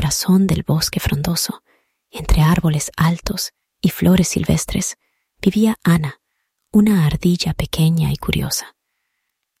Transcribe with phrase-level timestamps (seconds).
[0.00, 1.62] corazón del bosque frondoso,
[2.10, 3.52] entre árboles altos
[3.82, 4.96] y flores silvestres,
[5.42, 6.22] vivía Ana,
[6.72, 8.76] una ardilla pequeña y curiosa.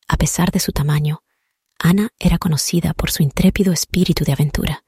[0.08, 1.22] A pesar de su tamaño,
[1.78, 4.82] Ana era conocida por su intrépido espíritu de aventura.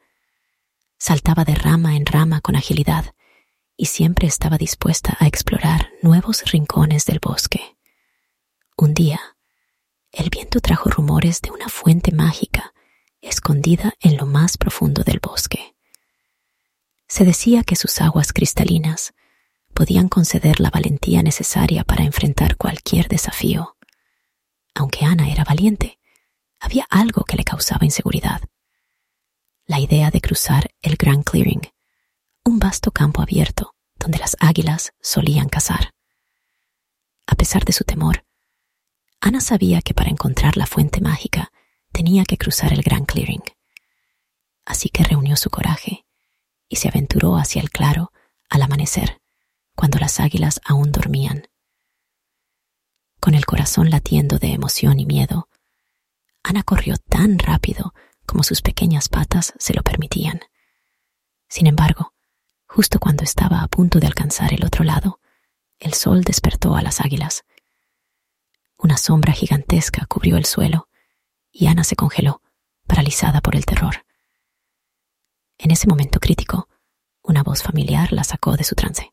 [0.97, 3.15] Saltaba de rama en rama con agilidad
[3.77, 7.77] y siempre estaba dispuesta a explorar nuevos rincones del bosque.
[8.79, 9.21] Un día,
[10.13, 12.73] el viento trajo rumores de una fuente mágica
[13.23, 15.75] escondida en lo más profundo del bosque.
[17.09, 19.15] Se decía que sus aguas cristalinas
[19.75, 23.77] podían conceder la valentía necesaria para enfrentar cualquier desafío.
[24.75, 25.99] Aunque Ana era valiente,
[26.61, 28.43] había algo que le causaba inseguridad.
[29.67, 31.63] La idea de cruzar el Grand Clearing,
[32.45, 35.95] un vasto campo abierto donde las águilas solían cazar.
[37.27, 38.25] A pesar de su temor,
[39.21, 41.53] Ana sabía que para encontrar la fuente mágica
[41.93, 43.43] tenía que cruzar el Grand Clearing.
[44.65, 46.05] Así que reunió su coraje
[46.69, 48.13] y se aventuró hacia el claro
[48.49, 49.21] al amanecer,
[49.75, 51.49] cuando las águilas aún dormían.
[53.21, 55.49] Con el corazón latiendo de emoción y miedo,
[56.43, 57.95] Ana corrió tan rápido
[58.27, 60.41] como sus pequeñas patas se lo permitían.
[61.49, 62.15] Sin embargo,
[62.67, 65.21] justo cuando estaba a punto de alcanzar el otro lado,
[65.79, 67.45] el sol despertó a las águilas
[68.83, 70.89] una sombra gigantesca cubrió el suelo
[71.53, 72.43] y Ana se congeló,
[72.87, 74.05] paralizada por el terror.
[75.59, 76.69] En ese momento crítico,
[77.23, 79.13] una voz familiar la sacó de su trance.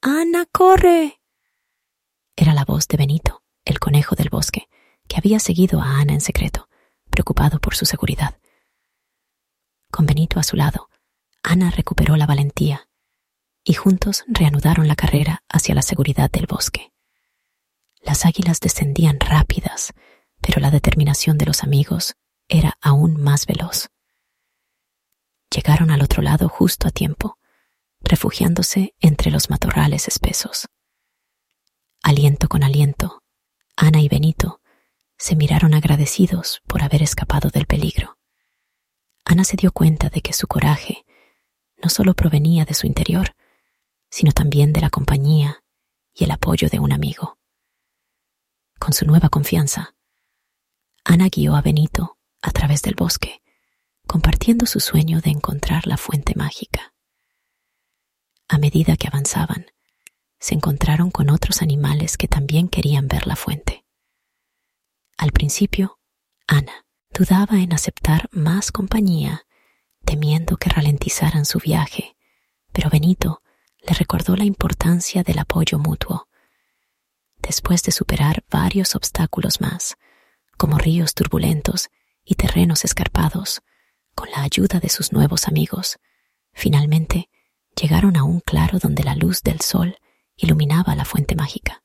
[0.00, 1.20] Ana, corre.
[2.36, 4.68] Era la voz de Benito, el conejo del bosque,
[5.08, 6.68] que había seguido a Ana en secreto,
[7.10, 8.38] preocupado por su seguridad.
[9.90, 10.88] Con Benito a su lado,
[11.42, 12.88] Ana recuperó la valentía
[13.64, 16.92] y juntos reanudaron la carrera hacia la seguridad del bosque.
[18.00, 19.92] Las águilas descendían rápidas,
[20.40, 22.14] pero la determinación de los amigos
[22.48, 23.88] era aún más veloz.
[25.50, 27.38] Llegaron al otro lado justo a tiempo,
[28.00, 30.68] refugiándose entre los matorrales espesos.
[32.02, 33.22] Aliento con aliento,
[33.76, 34.60] Ana y Benito
[35.16, 38.18] se miraron agradecidos por haber escapado del peligro.
[39.24, 41.04] Ana se dio cuenta de que su coraje
[41.82, 43.34] no solo provenía de su interior,
[44.10, 45.64] sino también de la compañía
[46.14, 47.38] y el apoyo de un amigo
[48.78, 49.94] con su nueva confianza.
[51.10, 53.40] Ana guió a Benito a través del bosque,
[54.06, 56.92] compartiendo su sueño de encontrar la fuente mágica.
[58.46, 59.64] A medida que avanzaban,
[60.38, 63.86] se encontraron con otros animales que también querían ver la fuente.
[65.16, 65.98] Al principio,
[66.46, 69.46] Ana dudaba en aceptar más compañía,
[70.04, 72.18] temiendo que ralentizaran su viaje,
[72.70, 73.42] pero Benito
[73.80, 76.28] le recordó la importancia del apoyo mutuo
[77.38, 79.96] después de superar varios obstáculos más,
[80.58, 81.88] como ríos turbulentos
[82.24, 83.62] y terrenos escarpados,
[84.14, 85.98] con la ayuda de sus nuevos amigos,
[86.52, 87.30] finalmente
[87.80, 89.96] llegaron a un claro donde la luz del sol
[90.36, 91.82] iluminaba la fuente mágica.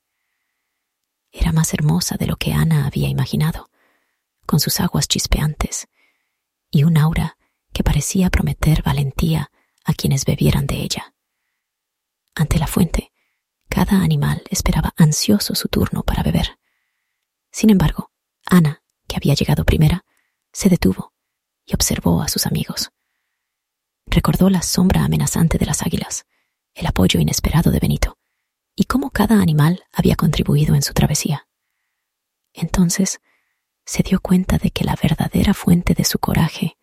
[1.31, 3.69] Era más hermosa de lo que Ana había imaginado,
[4.45, 5.87] con sus aguas chispeantes
[6.69, 7.37] y un aura
[7.71, 9.51] que parecía prometer valentía
[9.85, 11.13] a quienes bebieran de ella.
[12.35, 13.11] Ante la fuente,
[13.69, 16.59] cada animal esperaba ansioso su turno para beber.
[17.51, 18.12] Sin embargo,
[18.45, 20.05] Ana, que había llegado primera,
[20.51, 21.13] se detuvo
[21.65, 22.91] y observó a sus amigos.
[24.05, 26.25] Recordó la sombra amenazante de las águilas,
[26.73, 28.17] el apoyo inesperado de Benito,
[28.75, 31.47] y cómo cada animal había contribuido en su travesía.
[32.53, 33.21] Entonces
[33.85, 36.77] se dio cuenta de que la verdadera fuente de su coraje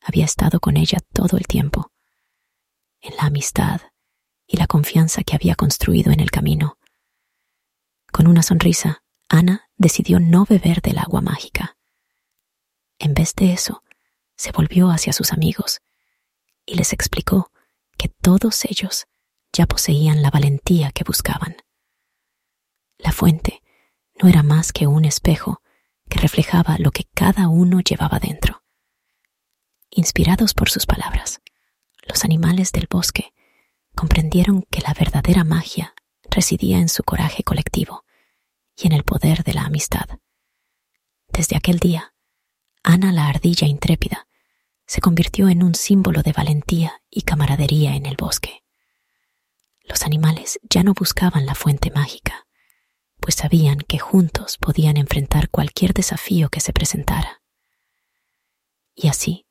[0.00, 1.92] había estado con ella todo el tiempo,
[3.00, 3.80] en la amistad
[4.46, 6.78] y la confianza que había construido en el camino.
[8.10, 11.76] Con una sonrisa, Ana decidió no beber del agua mágica.
[12.98, 13.82] En vez de eso,
[14.36, 15.80] se volvió hacia sus amigos
[16.66, 17.50] y les explicó
[17.96, 19.06] que todos ellos
[19.52, 21.56] ya poseían la valentía que buscaban.
[22.98, 23.62] La fuente
[24.20, 25.62] no era más que un espejo
[26.08, 28.64] que reflejaba lo que cada uno llevaba dentro.
[29.90, 31.40] Inspirados por sus palabras,
[32.06, 33.32] los animales del bosque
[33.94, 35.94] comprendieron que la verdadera magia
[36.30, 38.04] residía en su coraje colectivo
[38.78, 40.08] y en el poder de la amistad.
[41.28, 42.14] Desde aquel día,
[42.82, 44.28] Ana la ardilla intrépida
[44.86, 48.64] se convirtió en un símbolo de valentía y camaradería en el bosque.
[49.82, 52.46] Los animales ya no buscaban la fuente mágica,
[53.20, 57.42] pues sabían que juntos podían enfrentar cualquier desafío que se presentara.
[58.94, 59.46] Y así,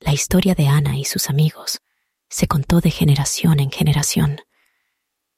[0.00, 1.80] la historia de Ana y sus amigos
[2.28, 4.40] se contó de generación en generación,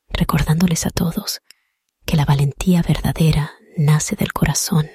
[0.09, 1.41] recordándoles a todos
[2.11, 4.91] que la valentía verdadera nace del corazón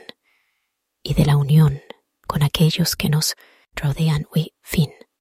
[1.02, 1.80] y de la unión
[2.28, 3.36] con aquellos que nos
[3.74, 4.28] rodean.
[4.62, 4.92] fin.